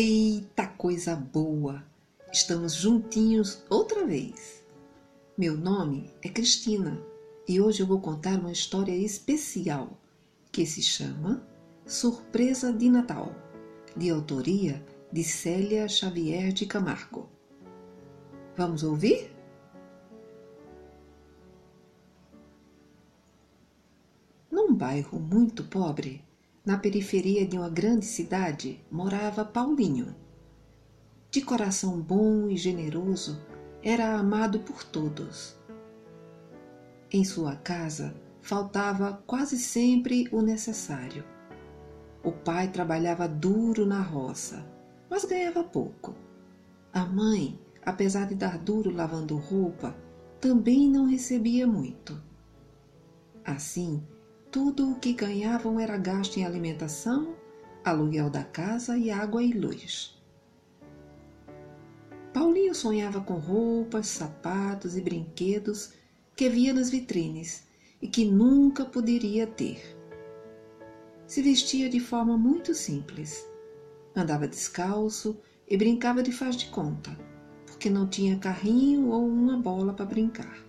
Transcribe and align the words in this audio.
Eita 0.00 0.64
coisa 0.64 1.16
boa! 1.16 1.82
Estamos 2.32 2.74
juntinhos 2.74 3.64
outra 3.68 4.06
vez. 4.06 4.64
Meu 5.36 5.56
nome 5.56 6.08
é 6.22 6.28
Cristina 6.28 7.02
e 7.48 7.60
hoje 7.60 7.80
eu 7.80 7.86
vou 7.88 8.00
contar 8.00 8.38
uma 8.38 8.52
história 8.52 8.94
especial 8.94 9.98
que 10.52 10.64
se 10.64 10.80
chama 10.82 11.44
Surpresa 11.84 12.72
de 12.72 12.88
Natal, 12.88 13.34
de 13.96 14.08
autoria 14.08 14.86
de 15.10 15.24
Célia 15.24 15.88
Xavier 15.88 16.52
de 16.52 16.64
Camargo. 16.64 17.28
Vamos 18.56 18.84
ouvir? 18.84 19.34
Num 24.48 24.72
bairro 24.72 25.18
muito 25.18 25.64
pobre, 25.64 26.24
na 26.68 26.76
periferia 26.76 27.46
de 27.46 27.56
uma 27.56 27.70
grande 27.70 28.04
cidade, 28.04 28.78
morava 28.90 29.42
Paulinho. 29.42 30.14
De 31.30 31.40
coração 31.40 31.98
bom 31.98 32.50
e 32.50 32.58
generoso, 32.58 33.40
era 33.82 34.14
amado 34.14 34.60
por 34.60 34.84
todos. 34.84 35.56
Em 37.10 37.24
sua 37.24 37.56
casa 37.56 38.14
faltava 38.42 39.22
quase 39.26 39.56
sempre 39.56 40.28
o 40.30 40.42
necessário. 40.42 41.24
O 42.22 42.32
pai 42.32 42.68
trabalhava 42.68 43.26
duro 43.26 43.86
na 43.86 44.02
roça, 44.02 44.62
mas 45.08 45.24
ganhava 45.24 45.64
pouco. 45.64 46.14
A 46.92 47.02
mãe, 47.02 47.58
apesar 47.82 48.26
de 48.26 48.34
dar 48.34 48.58
duro 48.58 48.90
lavando 48.90 49.38
roupa, 49.38 49.96
também 50.38 50.86
não 50.86 51.06
recebia 51.06 51.66
muito. 51.66 52.22
Assim, 53.42 54.02
tudo 54.50 54.92
o 54.92 54.98
que 54.98 55.12
ganhavam 55.12 55.78
era 55.78 55.98
gasto 55.98 56.38
em 56.38 56.44
alimentação, 56.46 57.36
aluguel 57.84 58.30
da 58.30 58.44
casa 58.44 58.96
e 58.96 59.10
água 59.10 59.42
e 59.42 59.52
luz. 59.52 60.18
Paulinho 62.32 62.74
sonhava 62.74 63.20
com 63.20 63.34
roupas, 63.34 64.06
sapatos 64.06 64.96
e 64.96 65.00
brinquedos 65.00 65.92
que 66.34 66.48
via 66.48 66.72
nas 66.72 66.88
vitrines 66.88 67.64
e 68.00 68.08
que 68.08 68.24
nunca 68.24 68.84
poderia 68.84 69.46
ter. 69.46 69.82
Se 71.26 71.42
vestia 71.42 71.90
de 71.90 72.00
forma 72.00 72.38
muito 72.38 72.74
simples. 72.74 73.46
Andava 74.14 74.48
descalço 74.48 75.38
e 75.68 75.76
brincava 75.76 76.22
de 76.22 76.32
faz 76.32 76.56
de 76.56 76.66
conta, 76.66 77.10
porque 77.66 77.90
não 77.90 78.08
tinha 78.08 78.38
carrinho 78.38 79.08
ou 79.08 79.26
uma 79.26 79.58
bola 79.58 79.92
para 79.92 80.06
brincar. 80.06 80.67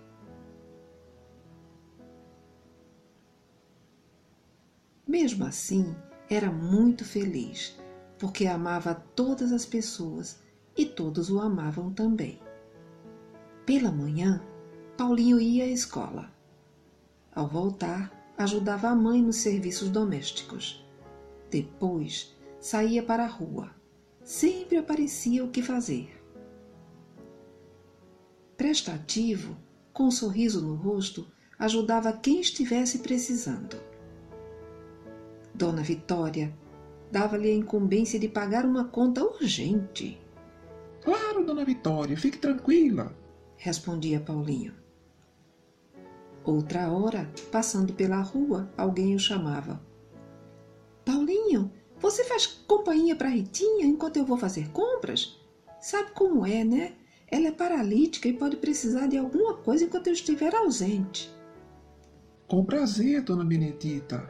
Mesmo 5.10 5.44
assim, 5.44 5.92
era 6.28 6.52
muito 6.52 7.04
feliz, 7.04 7.76
porque 8.16 8.46
amava 8.46 8.94
todas 8.94 9.50
as 9.50 9.66
pessoas 9.66 10.38
e 10.76 10.86
todos 10.86 11.32
o 11.32 11.40
amavam 11.40 11.92
também. 11.92 12.38
Pela 13.66 13.90
manhã, 13.90 14.40
Paulinho 14.96 15.40
ia 15.40 15.64
à 15.64 15.66
escola. 15.66 16.32
Ao 17.34 17.48
voltar, 17.48 18.32
ajudava 18.38 18.88
a 18.88 18.94
mãe 18.94 19.20
nos 19.20 19.34
serviços 19.38 19.88
domésticos. 19.88 20.86
Depois, 21.50 22.32
saía 22.60 23.02
para 23.02 23.24
a 23.24 23.28
rua. 23.28 23.74
Sempre 24.22 24.78
aparecia 24.78 25.44
o 25.44 25.50
que 25.50 25.60
fazer. 25.60 26.08
Prestativo, 28.56 29.56
com 29.92 30.04
um 30.04 30.10
sorriso 30.12 30.64
no 30.64 30.76
rosto, 30.76 31.26
ajudava 31.58 32.12
quem 32.12 32.40
estivesse 32.40 33.00
precisando. 33.00 33.89
Dona 35.54 35.82
Vitória 35.82 36.52
dava-lhe 37.10 37.50
a 37.50 37.54
incumbência 37.54 38.18
de 38.18 38.28
pagar 38.28 38.64
uma 38.64 38.84
conta 38.84 39.24
urgente. 39.24 40.20
Claro, 41.02 41.44
Dona 41.44 41.64
Vitória, 41.64 42.16
fique 42.16 42.38
tranquila, 42.38 43.14
respondia 43.56 44.20
Paulinho. 44.20 44.74
Outra 46.44 46.90
hora, 46.90 47.30
passando 47.50 47.92
pela 47.92 48.20
rua, 48.20 48.70
alguém 48.76 49.14
o 49.14 49.18
chamava. 49.18 49.80
Paulinho, 51.04 51.70
você 51.98 52.24
faz 52.24 52.46
companhia 52.46 53.14
para 53.14 53.28
Ritinha 53.28 53.84
enquanto 53.84 54.16
eu 54.16 54.24
vou 54.24 54.38
fazer 54.38 54.70
compras? 54.70 55.38
Sabe 55.80 56.12
como 56.12 56.46
é, 56.46 56.64
né? 56.64 56.94
Ela 57.30 57.48
é 57.48 57.52
paralítica 57.52 58.28
e 58.28 58.32
pode 58.32 58.56
precisar 58.56 59.06
de 59.06 59.16
alguma 59.16 59.54
coisa 59.54 59.84
enquanto 59.84 60.06
eu 60.06 60.12
estiver 60.12 60.54
ausente. 60.54 61.30
Com 62.48 62.64
prazer, 62.64 63.22
Dona 63.22 63.44
Benedita, 63.44 64.28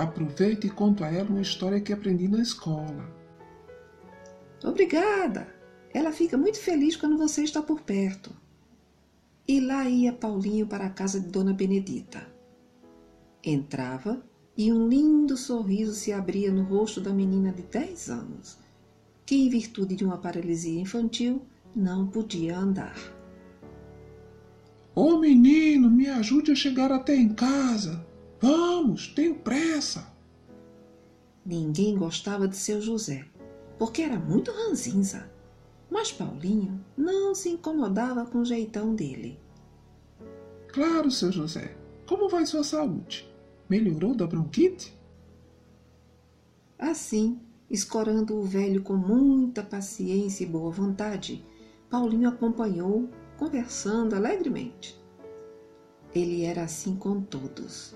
Aproveite 0.00 0.66
e 0.66 0.70
conto 0.70 1.04
a 1.04 1.08
ela 1.08 1.28
uma 1.28 1.42
história 1.42 1.78
que 1.78 1.92
aprendi 1.92 2.26
na 2.26 2.40
escola. 2.40 3.06
Obrigada! 4.64 5.46
Ela 5.92 6.10
fica 6.10 6.38
muito 6.38 6.58
feliz 6.58 6.96
quando 6.96 7.18
você 7.18 7.42
está 7.42 7.60
por 7.60 7.82
perto. 7.82 8.34
E 9.46 9.60
lá 9.60 9.86
ia 9.86 10.10
Paulinho 10.10 10.66
para 10.66 10.86
a 10.86 10.90
casa 10.90 11.20
de 11.20 11.28
Dona 11.28 11.52
Benedita. 11.52 12.26
Entrava 13.44 14.24
e 14.56 14.72
um 14.72 14.88
lindo 14.88 15.36
sorriso 15.36 15.92
se 15.92 16.14
abria 16.14 16.50
no 16.50 16.62
rosto 16.62 16.98
da 16.98 17.12
menina 17.12 17.52
de 17.52 17.64
dez 17.64 18.08
anos, 18.08 18.56
que, 19.26 19.34
em 19.34 19.50
virtude 19.50 19.96
de 19.96 20.04
uma 20.06 20.16
paralisia 20.16 20.80
infantil, 20.80 21.42
não 21.76 22.06
podia 22.06 22.56
andar. 22.56 22.96
Ô 24.94 25.02
oh, 25.02 25.18
menino, 25.18 25.90
me 25.90 26.08
ajude 26.08 26.52
a 26.52 26.54
chegar 26.54 26.90
até 26.90 27.14
em 27.14 27.34
casa. 27.34 28.08
Vamos, 28.40 29.08
tenho 29.08 29.34
pressa. 29.34 30.10
Ninguém 31.44 31.96
gostava 31.96 32.48
de 32.48 32.56
seu 32.56 32.80
José, 32.80 33.26
porque 33.78 34.00
era 34.00 34.18
muito 34.18 34.50
ranzinza. 34.50 35.30
Mas 35.90 36.10
Paulinho 36.10 36.82
não 36.96 37.34
se 37.34 37.50
incomodava 37.50 38.24
com 38.24 38.38
o 38.38 38.44
jeitão 38.44 38.94
dele. 38.94 39.38
Claro, 40.68 41.10
seu 41.10 41.30
José. 41.30 41.76
Como 42.06 42.28
vai 42.28 42.46
sua 42.46 42.64
saúde? 42.64 43.30
Melhorou 43.68 44.14
da 44.14 44.26
bronquite? 44.26 44.98
Assim, 46.78 47.38
escorando 47.68 48.36
o 48.36 48.42
velho 48.42 48.82
com 48.82 48.96
muita 48.96 49.62
paciência 49.62 50.44
e 50.44 50.46
boa 50.46 50.70
vontade, 50.70 51.44
Paulinho 51.90 52.28
acompanhou, 52.28 53.10
conversando 53.36 54.14
alegremente. 54.14 54.98
Ele 56.14 56.42
era 56.42 56.64
assim 56.64 56.96
com 56.96 57.20
todos. 57.20 57.94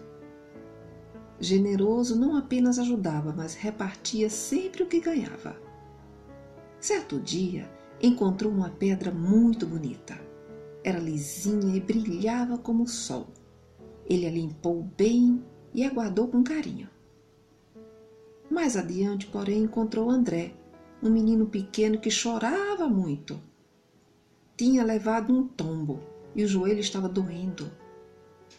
Generoso 1.44 2.18
não 2.18 2.38
apenas 2.38 2.78
ajudava, 2.78 3.30
mas 3.30 3.52
repartia 3.52 4.30
sempre 4.30 4.82
o 4.82 4.86
que 4.86 4.98
ganhava. 4.98 5.54
Certo 6.80 7.20
dia, 7.20 7.70
encontrou 8.02 8.50
uma 8.50 8.70
pedra 8.70 9.10
muito 9.10 9.66
bonita. 9.66 10.18
Era 10.82 10.98
lisinha 10.98 11.76
e 11.76 11.80
brilhava 11.80 12.56
como 12.56 12.84
o 12.84 12.88
sol. 12.88 13.26
Ele 14.06 14.26
a 14.26 14.30
limpou 14.30 14.84
bem 14.96 15.44
e 15.74 15.84
a 15.84 15.90
guardou 15.90 16.28
com 16.28 16.42
carinho. 16.42 16.88
Mais 18.50 18.74
adiante, 18.74 19.26
porém, 19.26 19.64
encontrou 19.64 20.08
André, 20.08 20.54
um 21.02 21.10
menino 21.10 21.44
pequeno 21.44 22.00
que 22.00 22.10
chorava 22.10 22.88
muito. 22.88 23.38
Tinha 24.56 24.82
levado 24.82 25.30
um 25.30 25.46
tombo 25.46 26.00
e 26.34 26.42
o 26.42 26.48
joelho 26.48 26.80
estava 26.80 27.06
doendo. 27.06 27.70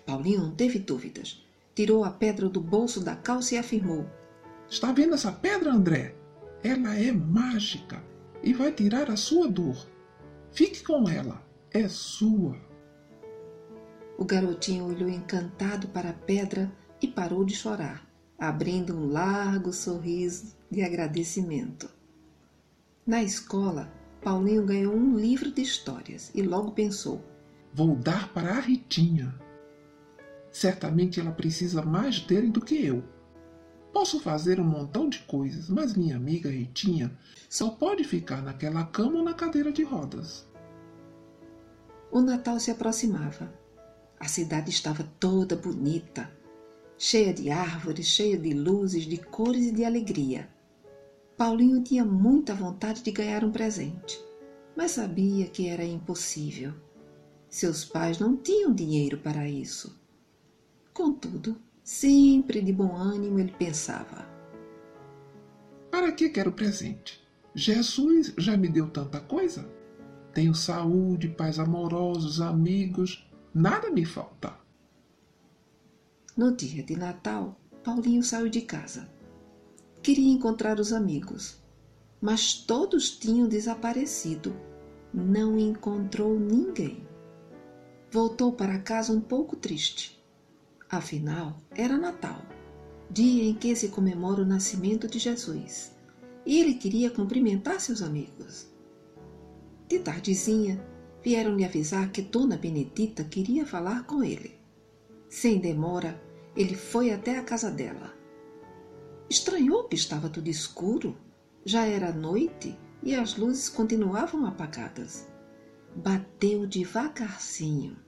Paulinho 0.06 0.42
não 0.42 0.52
teve 0.52 0.78
dúvidas 0.78 1.45
tirou 1.76 2.06
a 2.06 2.10
pedra 2.10 2.48
do 2.48 2.62
bolso 2.62 3.02
da 3.02 3.16
calça 3.16 3.54
e 3.54 3.58
afirmou: 3.58 4.10
Está 4.68 4.92
vendo 4.92 5.14
essa 5.14 5.32
pedra, 5.32 5.72
André? 5.72 6.16
Ela 6.64 6.98
é 6.98 7.12
mágica 7.12 8.02
e 8.42 8.54
vai 8.54 8.72
tirar 8.72 9.12
a 9.12 9.18
sua 9.18 9.48
dor. 9.48 9.86
Fique 10.52 10.84
com 10.84 11.08
ela, 11.08 11.46
é 11.70 11.88
sua. 11.88 12.58
O 14.18 14.24
garotinho 14.24 14.86
olhou 14.86 15.10
encantado 15.10 15.90
para 15.90 16.10
a 16.12 16.14
pedra 16.14 16.72
e 17.02 17.08
parou 17.08 17.44
de 17.44 17.54
chorar, 17.54 18.08
abrindo 18.40 18.96
um 18.96 19.12
largo 19.12 19.74
sorriso 19.74 20.56
de 20.72 20.82
agradecimento. 20.82 21.90
Na 23.06 23.22
escola, 23.22 23.92
Paulinho 24.24 24.66
ganhou 24.66 24.96
um 24.96 25.18
livro 25.18 25.52
de 25.52 25.62
histórias 25.62 26.32
e 26.34 26.42
logo 26.42 26.72
pensou: 26.72 27.22
Vou 27.74 27.96
dar 27.96 28.34
para 28.34 28.52
a 28.52 28.60
Ritinha. 28.60 29.45
Certamente 30.56 31.20
ela 31.20 31.34
precisa 31.34 31.82
mais 31.82 32.22
dele 32.22 32.50
do 32.50 32.62
que 32.62 32.76
eu. 32.76 33.04
Posso 33.92 34.22
fazer 34.22 34.58
um 34.58 34.64
montão 34.64 35.10
de 35.10 35.20
coisas, 35.20 35.70
mas 35.70 35.98
minha 35.98 36.16
amiga 36.16 36.50
Ritinha 36.50 37.12
só 37.50 37.72
pode 37.72 38.06
ficar 38.06 38.42
naquela 38.42 38.86
cama 38.86 39.18
ou 39.18 39.26
na 39.26 39.34
cadeira 39.34 39.70
de 39.70 39.84
rodas. 39.84 40.48
O 42.10 42.22
Natal 42.22 42.58
se 42.58 42.72
aproximava. 42.72 43.54
A 44.18 44.30
cidade 44.30 44.70
estava 44.70 45.04
toda 45.20 45.58
bonita, 45.58 46.32
cheia 46.98 47.34
de 47.34 47.50
árvores, 47.50 48.06
cheia 48.06 48.38
de 48.38 48.54
luzes, 48.54 49.04
de 49.04 49.18
cores 49.18 49.66
e 49.66 49.72
de 49.74 49.84
alegria. 49.84 50.50
Paulinho 51.36 51.84
tinha 51.84 52.06
muita 52.06 52.56
vontade 52.56 53.04
de 53.04 53.12
ganhar 53.12 53.44
um 53.44 53.52
presente, 53.52 54.18
mas 54.74 54.92
sabia 54.92 55.48
que 55.48 55.68
era 55.68 55.84
impossível. 55.84 56.74
Seus 57.50 57.84
pais 57.84 58.20
não 58.20 58.38
tinham 58.38 58.74
dinheiro 58.74 59.18
para 59.18 59.50
isso. 59.50 60.05
Contudo, 60.96 61.58
sempre 61.84 62.62
de 62.62 62.72
bom 62.72 62.96
ânimo, 62.96 63.38
ele 63.38 63.52
pensava: 63.52 64.26
Para 65.92 66.14
que 66.14 66.30
quero 66.30 66.54
presente? 66.54 67.22
Jesus 67.54 68.34
já 68.38 68.56
me 68.56 68.70
deu 68.70 68.90
tanta 68.90 69.20
coisa. 69.20 69.70
Tenho 70.34 70.56
saúde, 70.56 71.28
pais 71.28 71.60
amorosos, 71.60 72.40
amigos, 72.40 73.30
nada 73.54 73.90
me 73.92 74.06
falta. 74.06 74.58
No 76.38 76.56
dia 76.56 76.82
de 76.82 76.96
Natal, 76.96 77.60
Paulinho 77.84 78.24
saiu 78.24 78.48
de 78.48 78.62
casa. 78.62 79.10
Queria 80.02 80.32
encontrar 80.32 80.80
os 80.80 80.94
amigos, 80.94 81.62
mas 82.22 82.54
todos 82.54 83.10
tinham 83.10 83.50
desaparecido. 83.50 84.56
Não 85.14 85.60
encontrou 85.60 86.40
ninguém. 86.40 87.06
Voltou 88.10 88.54
para 88.54 88.80
casa 88.80 89.12
um 89.12 89.20
pouco 89.20 89.58
triste. 89.58 90.16
Afinal, 90.90 91.58
era 91.72 91.98
Natal, 91.98 92.42
dia 93.10 93.44
em 93.44 93.54
que 93.54 93.76
se 93.76 93.90
comemora 93.90 94.42
o 94.42 94.46
nascimento 94.46 95.08
de 95.08 95.20
Jesus, 95.20 95.92
e 96.46 96.60
ele 96.60 96.76
queria 96.76 97.10
cumprimentar 97.10 97.80
seus 97.82 98.02
amigos. 98.02 98.68
De 99.88 100.00
tardezinha, 100.00 100.84
vieram 101.24 101.56
lhe 101.56 101.66
avisar 101.66 102.12
que 102.12 102.22
Dona 102.22 102.56
Benedita 102.56 103.24
queria 103.24 103.66
falar 103.66 104.04
com 104.06 104.24
ele. 104.24 104.60
Sem 105.28 105.60
demora, 105.60 106.22
ele 106.56 106.76
foi 106.76 107.12
até 107.12 107.38
a 107.38 107.44
casa 107.44 107.72
dela. 107.72 108.14
Estranhou 109.30 109.86
que 109.86 109.96
estava 109.96 110.30
tudo 110.30 110.48
escuro. 110.50 111.18
Já 111.66 111.86
era 111.86 112.14
noite 112.14 112.78
e 113.02 113.16
as 113.16 113.36
luzes 113.36 113.70
continuavam 113.70 114.46
apagadas. 114.46 115.28
Bateu 115.96 116.68
devagarzinho. 116.68 118.05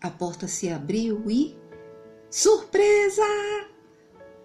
A 0.00 0.10
porta 0.10 0.46
se 0.46 0.68
abriu 0.68 1.30
e. 1.30 1.56
Surpresa! 2.30 3.22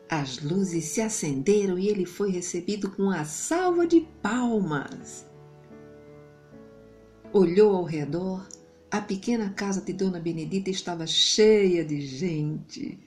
As 0.10 0.40
luzes 0.40 0.86
se 0.86 1.02
acenderam 1.02 1.80
e 1.80 1.88
ele 1.88 2.06
foi 2.06 2.32
recebido 2.32 2.92
com 2.92 3.04
uma 3.04 3.24
salva 3.26 3.88
de 3.88 4.02
palmas. 4.22 5.26
Olhou 7.34 7.76
ao 7.76 7.84
redor. 7.84 8.48
A 8.90 9.00
pequena 9.00 9.50
casa 9.52 9.80
de 9.80 9.94
Dona 9.94 10.20
Benedita 10.20 10.70
estava 10.70 11.08
cheia 11.08 11.86
de 11.86 12.02
gente. 12.02 13.00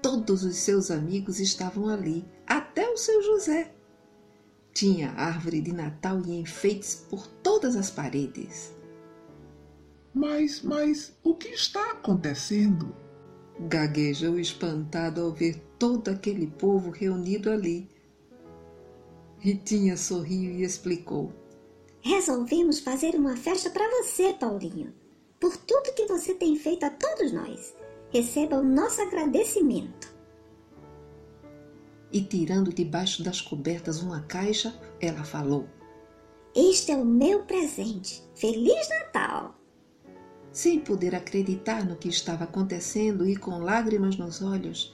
Todos 0.00 0.44
os 0.44 0.54
seus 0.56 0.92
amigos 0.92 1.40
estavam 1.40 1.88
ali, 1.88 2.24
até 2.46 2.88
o 2.88 2.96
seu 2.96 3.20
José. 3.20 3.74
Tinha 4.72 5.10
árvore 5.10 5.60
de 5.60 5.72
Natal 5.72 6.22
e 6.24 6.38
enfeites 6.38 7.04
por 7.10 7.26
todas 7.26 7.74
as 7.74 7.90
paredes. 7.90 8.77
Mas, 10.14 10.62
mas, 10.62 11.16
o 11.22 11.34
que 11.34 11.48
está 11.48 11.92
acontecendo? 11.92 12.94
Gaguejou 13.60 14.38
espantado 14.38 15.20
ao 15.20 15.32
ver 15.32 15.56
todo 15.78 16.08
aquele 16.08 16.46
povo 16.46 16.90
reunido 16.90 17.50
ali. 17.50 17.88
Ritinha 19.38 19.96
sorriu 19.96 20.50
e 20.52 20.62
explicou. 20.62 21.32
Resolvemos 22.00 22.80
fazer 22.80 23.14
uma 23.14 23.36
festa 23.36 23.70
para 23.70 23.88
você, 23.90 24.32
Paulinho, 24.32 24.94
por 25.40 25.56
tudo 25.56 25.94
que 25.94 26.06
você 26.06 26.34
tem 26.34 26.56
feito 26.56 26.84
a 26.84 26.90
todos 26.90 27.32
nós. 27.32 27.74
Receba 28.10 28.56
o 28.56 28.64
nosso 28.64 29.00
agradecimento. 29.02 30.16
E 32.10 32.22
tirando 32.22 32.72
debaixo 32.72 33.22
das 33.22 33.40
cobertas 33.40 34.00
uma 34.00 34.22
caixa, 34.22 34.74
ela 35.00 35.24
falou: 35.24 35.68
Este 36.54 36.92
é 36.92 36.96
o 36.96 37.04
meu 37.04 37.44
presente. 37.44 38.22
Feliz 38.34 38.88
Natal! 38.88 39.57
Sem 40.58 40.80
poder 40.80 41.14
acreditar 41.14 41.86
no 41.86 41.94
que 41.94 42.08
estava 42.08 42.42
acontecendo 42.42 43.28
e 43.28 43.36
com 43.36 43.60
lágrimas 43.60 44.16
nos 44.16 44.42
olhos, 44.42 44.92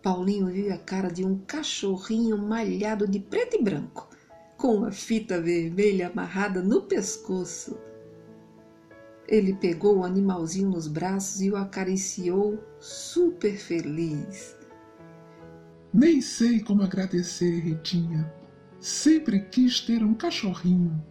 Paulinho 0.00 0.46
viu 0.46 0.72
a 0.72 0.78
cara 0.78 1.08
de 1.08 1.24
um 1.24 1.36
cachorrinho 1.36 2.38
malhado 2.38 3.08
de 3.08 3.18
preto 3.18 3.56
e 3.56 3.60
branco 3.60 4.08
com 4.56 4.76
uma 4.76 4.92
fita 4.92 5.40
vermelha 5.40 6.06
amarrada 6.06 6.62
no 6.62 6.82
pescoço. 6.82 7.76
Ele 9.26 9.52
pegou 9.54 9.98
o 9.98 10.04
animalzinho 10.04 10.70
nos 10.70 10.86
braços 10.86 11.40
e 11.40 11.50
o 11.50 11.56
acariciou, 11.56 12.62
super 12.78 13.56
feliz. 13.56 14.56
Nem 15.92 16.20
sei 16.20 16.60
como 16.60 16.84
agradecer, 16.84 17.58
Ritinha. 17.58 18.32
Sempre 18.78 19.40
quis 19.40 19.80
ter 19.80 20.04
um 20.04 20.14
cachorrinho. 20.14 21.04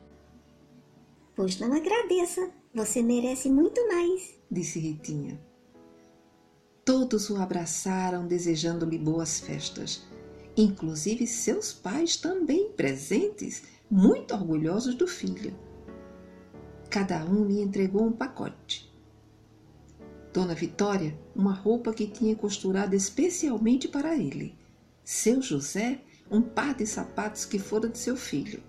Pois 1.40 1.58
não 1.58 1.72
agradeça, 1.72 2.52
você 2.76 3.02
merece 3.02 3.50
muito 3.50 3.88
mais, 3.88 4.38
disse 4.52 4.78
Ritinha. 4.78 5.40
Todos 6.84 7.30
o 7.30 7.38
abraçaram, 7.38 8.28
desejando-lhe 8.28 8.98
boas 8.98 9.40
festas 9.40 10.04
inclusive 10.62 11.26
seus 11.26 11.72
pais 11.72 12.18
também 12.18 12.74
presentes, 12.74 13.64
muito 13.90 14.34
orgulhosos 14.34 14.94
do 14.94 15.08
filho. 15.08 15.58
Cada 16.90 17.24
um 17.24 17.46
lhe 17.46 17.62
entregou 17.62 18.06
um 18.06 18.12
pacote. 18.12 18.94
Dona 20.34 20.54
Vitória, 20.54 21.18
uma 21.34 21.54
roupa 21.54 21.94
que 21.94 22.06
tinha 22.06 22.36
costurado 22.36 22.94
especialmente 22.94 23.88
para 23.88 24.14
ele. 24.18 24.54
Seu 25.02 25.42
José, 25.42 26.02
um 26.30 26.42
par 26.42 26.76
de 26.76 26.86
sapatos 26.86 27.46
que 27.46 27.58
fora 27.58 27.88
de 27.88 27.98
seu 27.98 28.18
filho. 28.18 28.62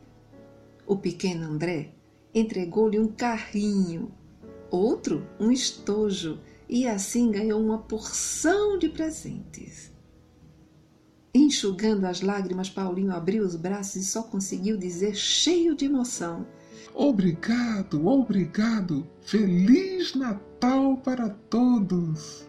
O 0.86 0.96
pequeno 0.96 1.44
André 1.44 1.94
entregou-lhe 2.34 2.98
um 2.98 3.08
carrinho, 3.08 4.12
outro 4.70 5.26
um 5.38 5.50
estojo, 5.50 6.40
e 6.68 6.86
assim 6.86 7.30
ganhou 7.30 7.60
uma 7.60 7.78
porção 7.78 8.78
de 8.78 8.88
presentes. 8.88 9.90
Enxugando 11.34 12.06
as 12.06 12.20
lágrimas, 12.20 12.68
Paulinho 12.68 13.12
abriu 13.12 13.44
os 13.44 13.54
braços 13.54 13.96
e 13.96 14.04
só 14.04 14.22
conseguiu 14.22 14.76
dizer, 14.76 15.14
cheio 15.14 15.76
de 15.76 15.84
emoção: 15.84 16.46
Obrigado, 16.94 18.06
obrigado! 18.06 19.06
Feliz 19.22 20.14
Natal 20.14 20.96
para 20.96 21.28
todos! 21.28 22.48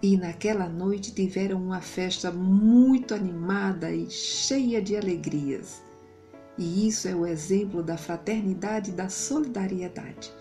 E 0.00 0.16
naquela 0.16 0.68
noite 0.68 1.12
tiveram 1.12 1.62
uma 1.62 1.80
festa 1.80 2.30
muito 2.30 3.14
animada 3.14 3.92
e 3.92 4.10
cheia 4.10 4.80
de 4.80 4.96
alegrias. 4.96 5.82
E 6.58 6.86
isso 6.86 7.08
é 7.08 7.14
o 7.14 7.26
exemplo 7.26 7.82
da 7.82 7.96
fraternidade 7.96 8.90
e 8.90 8.94
da 8.94 9.08
solidariedade, 9.08 10.32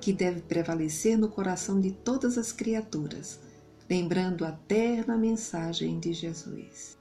que 0.00 0.12
deve 0.12 0.40
prevalecer 0.42 1.16
no 1.16 1.28
coração 1.28 1.80
de 1.80 1.92
todas 1.92 2.36
as 2.36 2.52
criaturas 2.52 3.38
lembrando 3.92 4.46
a 4.46 4.52
terna 4.52 5.18
mensagem 5.18 6.00
de 6.00 6.14
Jesus. 6.14 6.96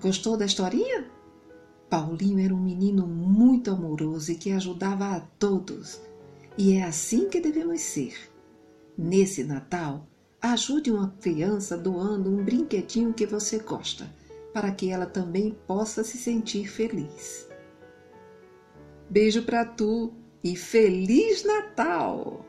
Gostou 0.00 0.38
da 0.38 0.46
historinha? 0.46 1.06
Paulinho 1.90 2.38
era 2.38 2.54
um 2.54 2.60
menino 2.60 3.06
muito 3.06 3.70
amoroso 3.70 4.32
e 4.32 4.34
que 4.34 4.50
ajudava 4.52 5.16
a 5.16 5.20
todos. 5.20 6.00
E 6.56 6.72
é 6.72 6.84
assim 6.84 7.28
que 7.28 7.40
devemos 7.40 7.82
ser. 7.82 8.14
Nesse 8.96 9.44
Natal, 9.44 10.06
ajude 10.40 10.90
uma 10.90 11.10
criança 11.20 11.76
doando 11.76 12.30
um 12.30 12.42
brinquedinho 12.42 13.12
que 13.12 13.26
você 13.26 13.58
gosta, 13.58 14.10
para 14.52 14.70
que 14.70 14.88
ela 14.88 15.04
também 15.04 15.56
possa 15.66 16.02
se 16.02 16.16
sentir 16.16 16.68
feliz. 16.68 17.47
Beijo 19.10 19.42
para 19.42 19.64
tu 19.64 20.12
e 20.44 20.54
Feliz 20.54 21.42
Natal! 21.44 22.44